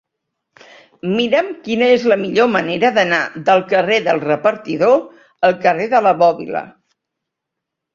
Mira'm 1.17 1.51
quina 1.67 1.91
és 1.97 2.07
la 2.13 2.17
millor 2.23 2.49
manera 2.55 2.93
d'anar 2.97 3.21
del 3.53 3.63
carrer 3.77 4.03
del 4.11 4.25
Repartidor 4.27 5.01
al 5.53 5.59
carrer 5.71 5.91
de 5.97 6.05
la 6.11 6.19
Bòbila. 6.27 6.69